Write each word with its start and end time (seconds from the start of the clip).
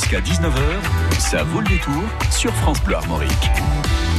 Jusqu'à 0.00 0.20
19h, 0.20 1.18
ça 1.18 1.42
vaut 1.42 1.60
le 1.60 1.68
détour 1.68 2.02
sur 2.30 2.54
France 2.54 2.80
Bleu 2.84 2.94
Armorique. 2.94 3.50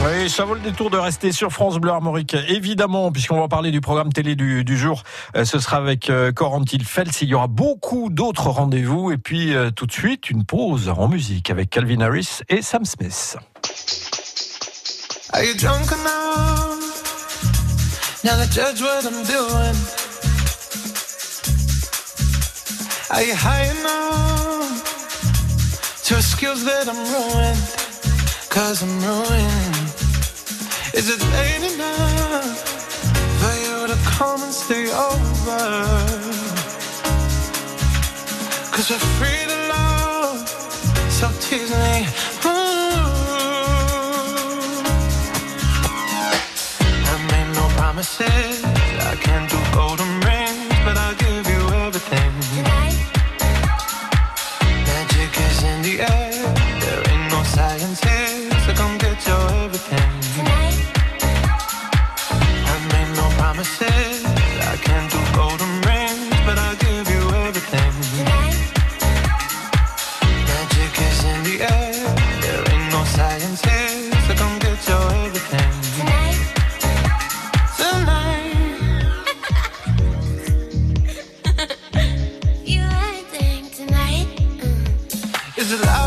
Oui, 0.05 0.29
ça 0.29 0.45
vaut 0.45 0.53
le 0.53 0.59
détour 0.59 0.91
de 0.91 0.97
rester 0.97 1.31
sur 1.31 1.51
France 1.51 1.77
Bleu 1.79 1.89
Armorique, 1.89 2.35
évidemment, 2.49 3.11
puisqu'on 3.11 3.39
va 3.39 3.47
parler 3.47 3.71
du 3.71 3.81
programme 3.81 4.13
télé 4.13 4.35
du, 4.35 4.77
jour. 4.77 5.01
Euh, 5.35 5.43
ce 5.43 5.57
sera 5.57 5.77
avec 5.77 6.11
euh, 6.11 6.31
Corentil 6.31 6.85
Fels. 6.85 7.09
Il 7.21 7.29
y 7.29 7.33
aura 7.33 7.47
beaucoup 7.47 8.09
d'autres 8.11 8.51
rendez-vous. 8.51 9.11
Et 9.11 9.17
puis, 9.17 9.55
euh, 9.55 9.71
tout 9.71 9.87
de 9.87 9.91
suite, 9.91 10.29
une 10.29 10.45
pause 10.45 10.87
en 10.87 11.07
musique 11.07 11.49
avec 11.49 11.71
Calvin 11.71 12.01
Harris 12.01 12.41
et 12.47 12.61
Sam 12.61 12.85
Smith. 12.85 13.37
Are 15.33 15.43
you 15.43 15.55
drunk 15.55 15.91
enough? 15.91 16.77
Now 18.23 18.35
to 18.35 18.47
judge 18.51 18.81
what 18.83 19.03
I'm 19.03 19.23
doing. 19.23 19.75
Are 23.09 23.23
you 23.23 23.33
high 23.33 23.71
enough? 23.71 24.30
To 26.11 26.21
skills 26.21 26.65
that 26.65 26.89
I'm 26.89 26.97
ruined? 27.15 27.63
Cause 28.49 28.83
I'm 28.83 28.99
ruined. 28.99 29.75
Is 30.93 31.07
it 31.13 31.21
late 31.37 31.63
enough 31.73 32.57
for 33.39 33.53
you 33.63 33.87
to 33.87 33.97
come 34.17 34.41
and 34.43 34.53
stay 34.53 34.91
over? 34.91 35.61
Cause 38.73 38.89
we're 38.89 39.05
free 39.19 39.43
to 39.51 39.57
love, 39.75 40.49
so 41.17 41.27
tease 41.39 41.71
me. 41.71 42.05
I 47.07 47.15
made 47.31 47.49
no 47.55 47.65
promises. 47.77 48.60
that 85.77 86.00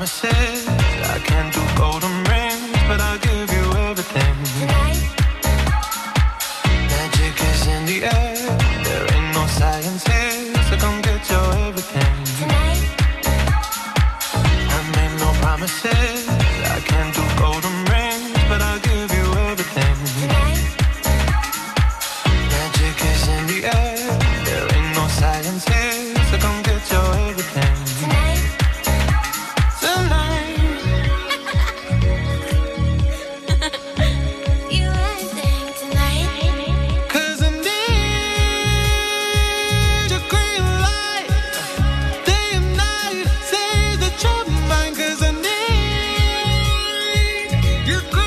promises. 0.00 0.66
I 0.66 1.18
can't 1.18 1.52
do 1.52 1.60
golden 1.76 2.09
You're 47.90 48.19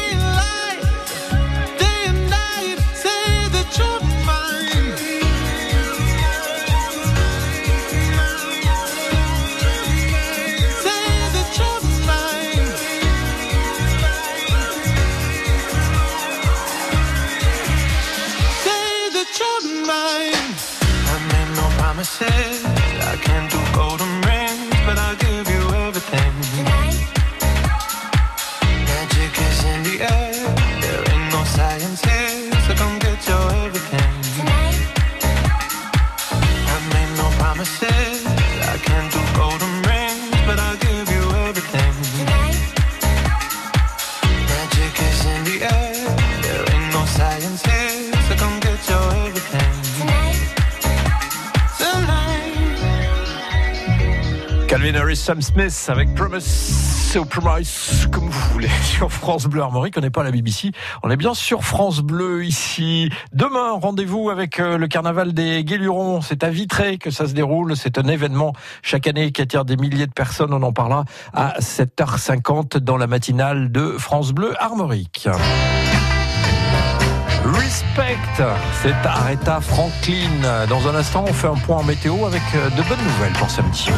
Sam 55.13 55.39
Smith 55.39 55.85
avec 55.87 56.15
Promise 56.15 57.15
ou 57.15 57.25
Promise, 57.25 58.07
comme 58.11 58.27
vous 58.27 58.53
voulez, 58.53 58.69
sur 58.83 59.11
France 59.11 59.45
Bleu 59.45 59.61
Armorique. 59.61 59.93
On 59.99 60.01
n'est 60.01 60.09
pas 60.09 60.21
à 60.21 60.23
la 60.23 60.31
BBC, 60.31 60.71
on 61.03 61.11
est 61.11 61.15
bien 61.15 61.35
sur 61.35 61.63
France 61.63 61.99
Bleu 61.99 62.43
ici. 62.43 63.07
Demain, 63.33 63.73
rendez-vous 63.73 64.31
avec 64.31 64.59
euh, 64.59 64.79
le 64.79 64.87
carnaval 64.87 65.33
des 65.33 65.63
Guélurons. 65.63 66.21
C'est 66.21 66.43
à 66.43 66.49
Vitré 66.49 66.97
que 66.97 67.11
ça 67.11 67.27
se 67.27 67.33
déroule. 67.33 67.77
C'est 67.77 67.99
un 67.99 68.07
événement 68.07 68.53
chaque 68.81 69.05
année 69.05 69.31
qui 69.31 69.43
attire 69.43 69.63
des 69.63 69.77
milliers 69.77 70.07
de 70.07 70.11
personnes. 70.11 70.51
On 70.51 70.63
en 70.63 70.73
parlera 70.73 71.05
à 71.33 71.59
7h50 71.59 72.77
dans 72.77 72.97
la 72.97 73.05
matinale 73.05 73.71
de 73.71 73.95
France 73.99 74.31
Bleu 74.31 74.55
Armorique. 74.59 75.29
Respect, 77.45 78.17
c'est 78.81 79.07
Aretha 79.07 79.61
Franklin. 79.61 80.65
Dans 80.67 80.87
un 80.87 80.95
instant, 80.95 81.25
on 81.27 81.33
fait 81.33 81.47
un 81.47 81.57
point 81.57 81.77
en 81.77 81.83
météo 81.83 82.25
avec 82.25 82.41
euh, 82.55 82.69
de 82.71 82.81
bonnes 82.89 83.03
nouvelles 83.05 83.33
pour 83.33 83.51
samedi. 83.51 83.91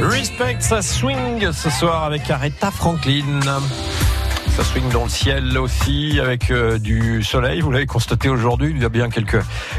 Respect 0.00 0.58
ça 0.60 0.82
swing 0.82 1.52
ce 1.52 1.70
soir 1.70 2.04
avec 2.04 2.30
Aretha 2.30 2.70
Franklin. 2.70 3.40
Ça 4.58 4.64
swing 4.64 4.88
dans 4.88 5.04
le 5.04 5.08
ciel 5.08 5.56
aussi 5.56 6.18
avec 6.18 6.50
euh, 6.50 6.80
du 6.80 7.22
soleil. 7.22 7.60
Vous 7.60 7.70
l'avez 7.70 7.86
constaté 7.86 8.28
aujourd'hui, 8.28 8.72
il 8.74 8.82
y 8.82 8.84
a 8.84 8.88
bien 8.88 9.08
quelques 9.08 9.38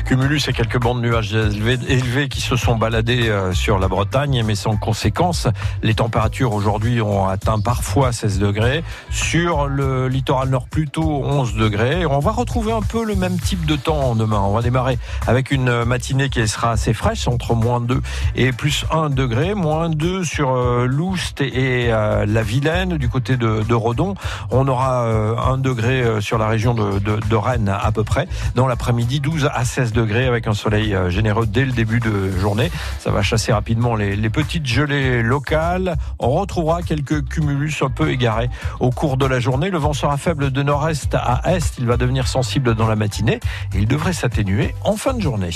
cumulus 0.09 0.47
et 0.47 0.53
quelques 0.53 0.79
bandes 0.79 1.03
de 1.03 1.07
nuages 1.07 1.35
élevés, 1.35 2.29
qui 2.29 2.41
se 2.41 2.55
sont 2.55 2.75
baladés 2.75 3.29
euh, 3.29 3.53
sur 3.53 3.77
la 3.77 3.87
Bretagne, 3.87 4.41
mais 4.43 4.55
sans 4.55 4.75
conséquence. 4.75 5.47
Les 5.83 5.93
températures 5.93 6.53
aujourd'hui 6.53 6.99
ont 6.99 7.27
atteint 7.27 7.59
parfois 7.59 8.11
16 8.11 8.39
degrés. 8.39 8.83
Sur 9.11 9.67
le 9.67 10.07
littoral 10.07 10.49
nord, 10.49 10.67
plutôt 10.67 11.23
11 11.23 11.53
degrés. 11.53 12.07
On 12.07 12.17
va 12.17 12.31
retrouver 12.31 12.71
un 12.71 12.81
peu 12.81 13.05
le 13.05 13.13
même 13.13 13.39
type 13.39 13.67
de 13.67 13.75
temps 13.75 14.15
demain. 14.15 14.39
On 14.39 14.51
va 14.51 14.63
démarrer 14.63 14.97
avec 15.27 15.51
une 15.51 15.83
matinée 15.83 16.29
qui 16.29 16.47
sera 16.47 16.71
assez 16.71 16.95
fraîche, 16.95 17.27
entre 17.27 17.53
moins 17.53 17.79
2 17.79 18.01
et 18.35 18.51
plus 18.51 18.85
1 18.91 19.11
degré. 19.11 19.53
Moins 19.53 19.91
2 19.91 20.23
sur 20.23 20.55
euh, 20.55 20.87
l'Oust 20.87 21.41
et 21.41 21.89
la 21.89 22.41
Vilaine, 22.41 22.97
du 22.97 23.09
côté 23.09 23.37
de, 23.37 23.61
de 23.61 23.75
Redon. 23.75 24.15
On 24.49 24.67
aura 24.67 25.03
euh, 25.03 25.35
un 25.37 25.59
degré 25.59 26.01
euh, 26.01 26.19
sur 26.19 26.39
la 26.39 26.47
région 26.47 26.73
de, 26.73 27.35
Rennes 27.35 27.69
à 27.69 27.91
peu 27.91 28.03
près. 28.03 28.27
Dans 28.55 28.67
l'après-midi, 28.67 29.19
12 29.19 29.49
à 29.53 29.63
16 29.63 29.93
degrés 29.93 29.98
avec 29.99 30.47
un 30.47 30.53
soleil 30.53 30.95
euh, 30.95 31.09
généreux 31.09 31.45
dès 31.45 31.65
le 31.65 31.71
début 31.71 31.99
de 31.99 32.31
journée. 32.31 32.71
Ça 32.99 33.11
va 33.11 33.21
chasser 33.21 33.51
rapidement 33.51 33.95
les, 33.95 34.15
les 34.15 34.29
petites 34.29 34.65
gelées 34.65 35.21
locales. 35.21 35.97
On 36.19 36.31
retrouvera 36.31 36.81
quelques 36.81 37.27
cumulus 37.27 37.81
un 37.81 37.89
peu 37.89 38.09
égarés 38.09 38.49
au 38.79 38.91
cours 38.91 39.17
de 39.17 39.25
la 39.25 39.39
journée. 39.39 39.69
Le 39.69 39.77
vent 39.77 39.93
sera 39.93 40.17
faible 40.17 40.51
de 40.51 40.63
nord-est 40.63 41.15
à 41.15 41.41
est. 41.45 41.77
Il 41.79 41.85
va 41.85 41.97
devenir 41.97 42.27
sensible 42.27 42.75
dans 42.75 42.87
la 42.87 42.95
matinée 42.95 43.39
et 43.73 43.79
il 43.79 43.87
devrait 43.87 44.13
s'atténuer 44.13 44.73
en 44.83 44.95
fin 44.95 45.13
de 45.13 45.21
journée. 45.21 45.51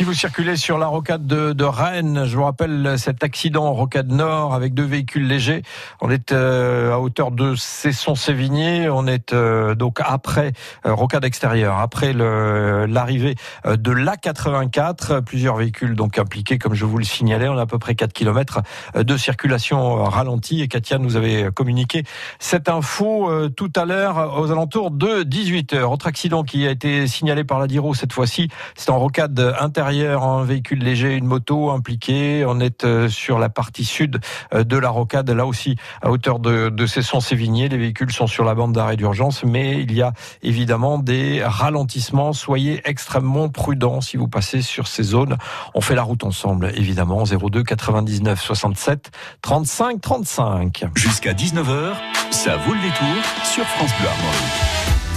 Si 0.00 0.04
vous 0.04 0.14
circulez 0.14 0.56
sur 0.56 0.78
la 0.78 0.86
rocade 0.86 1.26
de, 1.26 1.64
Rennes, 1.64 2.24
je 2.24 2.34
vous 2.34 2.44
rappelle 2.44 2.94
cet 2.96 3.22
accident 3.22 3.66
en 3.66 3.74
rocade 3.74 4.10
nord 4.10 4.54
avec 4.54 4.72
deux 4.72 4.86
véhicules 4.86 5.26
légers. 5.26 5.60
On 6.00 6.08
est 6.08 6.32
euh, 6.32 6.94
à 6.94 6.98
hauteur 6.98 7.30
de 7.30 7.54
Cesson-Sévigné. 7.54 8.88
On 8.88 9.06
est 9.06 9.34
euh, 9.34 9.74
donc 9.74 9.98
après 10.02 10.54
euh, 10.86 10.94
rocade 10.94 11.26
extérieure, 11.26 11.76
après 11.76 12.14
l'arrivée 12.14 13.34
de 13.66 13.90
l'A84. 13.90 15.20
Plusieurs 15.20 15.56
véhicules 15.56 15.94
donc 15.94 16.18
impliqués, 16.18 16.56
comme 16.56 16.72
je 16.72 16.86
vous 16.86 16.96
le 16.96 17.04
signalais. 17.04 17.50
On 17.50 17.58
a 17.58 17.62
à 17.62 17.66
peu 17.66 17.78
près 17.78 17.94
4 17.94 18.14
km 18.14 18.62
de 18.94 19.16
circulation 19.18 20.02
ralentie. 20.04 20.62
Et 20.62 20.68
Katia 20.68 20.96
nous 20.96 21.16
avait 21.16 21.50
communiqué 21.52 22.04
cette 22.38 22.70
info 22.70 23.30
tout 23.50 23.72
à 23.76 23.84
l'heure 23.84 24.40
aux 24.40 24.50
alentours 24.50 24.92
de 24.92 25.24
18h. 25.24 25.82
Autre 25.82 26.06
accident 26.06 26.42
qui 26.42 26.66
a 26.66 26.70
été 26.70 27.06
signalé 27.06 27.44
par 27.44 27.58
la 27.58 27.66
Diro 27.66 27.92
cette 27.92 28.14
fois-ci, 28.14 28.48
c'est 28.76 28.88
en 28.88 28.98
rocade 28.98 29.38
intérieure 29.60 29.89
un 29.98 30.44
véhicule 30.44 30.78
léger, 30.78 31.16
une 31.16 31.26
moto 31.26 31.70
impliquée. 31.70 32.44
On 32.46 32.60
est 32.60 32.84
euh, 32.84 33.08
sur 33.08 33.38
la 33.38 33.48
partie 33.48 33.84
sud 33.84 34.20
euh, 34.54 34.64
de 34.64 34.76
la 34.76 34.88
rocade, 34.88 35.28
là 35.30 35.46
aussi 35.46 35.76
à 36.02 36.10
hauteur 36.10 36.38
de, 36.38 36.68
de 36.68 36.86
Cesson-Sévigné. 36.86 37.68
Les 37.68 37.76
véhicules 37.76 38.12
sont 38.12 38.26
sur 38.26 38.44
la 38.44 38.54
bande 38.54 38.72
d'arrêt 38.72 38.96
d'urgence, 38.96 39.44
mais 39.44 39.82
il 39.82 39.92
y 39.92 40.02
a 40.02 40.12
évidemment 40.42 40.98
des 40.98 41.42
ralentissements. 41.44 42.32
Soyez 42.32 42.80
extrêmement 42.84 43.48
prudents 43.48 44.00
si 44.00 44.16
vous 44.16 44.28
passez 44.28 44.62
sur 44.62 44.86
ces 44.86 45.02
zones. 45.02 45.36
On 45.74 45.80
fait 45.80 45.94
la 45.94 46.02
route 46.02 46.24
ensemble, 46.24 46.72
évidemment. 46.76 47.24
02 47.24 47.62
99 47.62 48.40
67 48.40 49.10
35 49.42 50.00
35. 50.00 50.84
Jusqu'à 50.94 51.32
19h, 51.32 51.94
ça 52.30 52.56
vaut 52.56 52.74
le 52.74 52.80
détour 52.80 53.24
sur 53.44 53.64
France 53.64 53.90
Bleu 53.98 54.08
Armorique. 54.08 54.69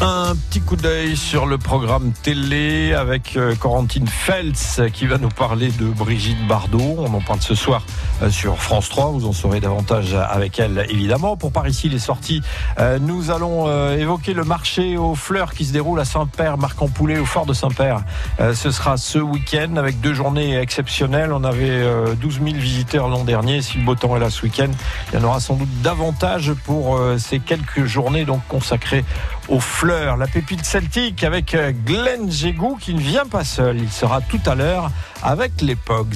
Un 0.05 0.35
petit 0.35 0.59
coup 0.59 0.75
d'œil 0.75 1.15
sur 1.15 1.45
le 1.45 1.57
programme 1.57 2.11
télé 2.11 2.93
avec 2.93 3.37
euh, 3.37 3.55
Corentine 3.55 4.05
Feltz 4.05 4.81
qui 4.91 5.07
va 5.07 5.17
nous 5.17 5.29
parler 5.29 5.69
de 5.69 5.85
Brigitte 5.85 6.45
Bardot. 6.45 6.97
On 6.97 7.13
en 7.13 7.21
parle 7.21 7.39
ce 7.39 7.55
soir 7.55 7.85
euh, 8.21 8.29
sur 8.29 8.61
France 8.61 8.89
3. 8.89 9.11
Vous 9.11 9.25
en 9.25 9.31
saurez 9.31 9.61
davantage 9.61 10.13
avec 10.13 10.59
elle, 10.59 10.85
évidemment. 10.89 11.37
Pour 11.37 11.53
par 11.53 11.69
ici 11.69 11.87
les 11.87 11.99
sorties, 11.99 12.41
euh, 12.79 12.99
nous 12.99 13.31
allons 13.31 13.69
évoquer 13.93 14.33
le 14.33 14.43
marché 14.43 14.97
aux 14.97 15.15
fleurs 15.15 15.53
qui 15.53 15.63
se 15.63 15.71
déroule 15.71 16.01
à 16.01 16.05
Saint-Père, 16.05 16.57
Marc-en-Poulet, 16.57 17.19
au 17.19 17.25
fort 17.25 17.45
de 17.45 17.53
Saint-Père. 17.53 18.01
Ce 18.39 18.71
sera 18.71 18.97
ce 18.97 19.19
week-end 19.19 19.77
avec 19.77 20.01
deux 20.01 20.13
journées 20.13 20.57
exceptionnelles. 20.57 21.31
On 21.31 21.45
avait 21.45 21.81
12 22.19 22.41
000 22.43 22.55
visiteurs 22.57 23.07
l'an 23.07 23.23
dernier. 23.23 23.61
Si 23.61 23.77
le 23.77 23.85
beau 23.85 23.95
temps 23.95 24.17
est 24.17 24.19
là 24.19 24.29
ce 24.29 24.43
week-end, 24.43 24.69
il 25.11 25.19
y 25.19 25.21
en 25.21 25.25
aura 25.25 25.39
sans 25.39 25.55
doute 25.55 25.69
davantage 25.81 26.51
pour 26.65 26.99
ces 27.17 27.39
quelques 27.39 27.85
journées 27.85 28.25
donc 28.25 28.41
consacrées 28.49 29.05
aux 29.47 29.59
fleurs. 29.59 30.17
La 30.17 30.27
pépite 30.27 30.65
celtique 30.65 31.23
avec 31.23 31.55
euh, 31.55 31.71
Glenn 31.85 32.31
Jégou 32.31 32.77
qui 32.79 32.93
ne 32.93 32.99
vient 32.99 33.25
pas 33.25 33.43
seul. 33.43 33.79
Il 33.79 33.91
sera 33.91 34.21
tout 34.21 34.41
à 34.45 34.55
l'heure 34.55 34.91
avec 35.21 35.61
les 35.61 35.75
Pogs. 35.75 36.13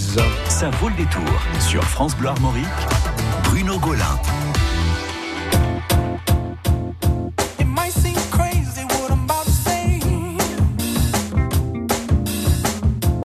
Ça 0.48 0.69
vaut 0.81 0.89
le 0.89 0.96
détour 0.96 1.24
sur 1.60 1.84
France 1.84 2.15
Bleu 2.15 2.29
Armorique. 2.29 2.65
Bruno 3.43 3.79
Golin. 3.79 4.19